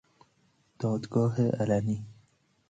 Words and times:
دادگاه 0.79 1.47
علنی 1.59 2.05